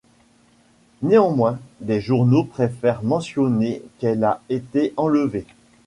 [1.03, 5.45] Néanmoins, des journaux préfèrent mentionner qu'elle a été enlevée.